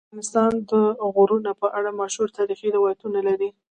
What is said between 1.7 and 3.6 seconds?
اړه مشهور تاریخی روایتونه لري.